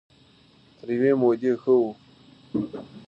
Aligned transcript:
تر 0.77 0.87
يوې 0.95 1.11
مودې 1.21 1.51
ښه 1.61 1.73
وو. 1.79 1.91